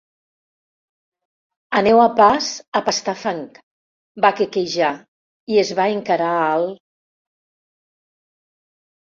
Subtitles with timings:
[1.79, 2.47] Aneu a pas,
[2.79, 3.43] a pastar fang!
[4.25, 4.91] —va quequejar
[5.57, 6.67] i es va encarar al